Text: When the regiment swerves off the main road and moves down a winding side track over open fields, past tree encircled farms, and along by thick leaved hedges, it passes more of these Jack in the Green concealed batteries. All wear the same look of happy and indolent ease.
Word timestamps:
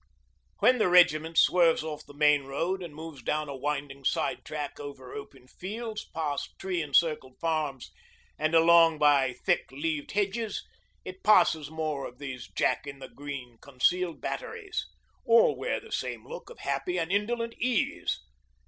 When 0.57 0.79
the 0.79 0.87
regiment 0.87 1.37
swerves 1.37 1.83
off 1.83 2.07
the 2.07 2.15
main 2.15 2.45
road 2.45 2.81
and 2.81 2.91
moves 2.95 3.21
down 3.21 3.47
a 3.49 3.55
winding 3.55 4.03
side 4.03 4.43
track 4.43 4.79
over 4.79 5.13
open 5.13 5.47
fields, 5.47 6.09
past 6.09 6.57
tree 6.57 6.81
encircled 6.81 7.37
farms, 7.39 7.91
and 8.39 8.55
along 8.55 8.97
by 8.97 9.33
thick 9.33 9.71
leaved 9.71 10.13
hedges, 10.13 10.65
it 11.05 11.21
passes 11.21 11.69
more 11.69 12.07
of 12.07 12.17
these 12.17 12.47
Jack 12.47 12.87
in 12.87 12.97
the 12.97 13.09
Green 13.09 13.59
concealed 13.61 14.19
batteries. 14.21 14.87
All 15.23 15.55
wear 15.55 15.79
the 15.79 15.91
same 15.91 16.25
look 16.27 16.49
of 16.49 16.57
happy 16.61 16.97
and 16.97 17.11
indolent 17.11 17.53
ease. 17.61 18.21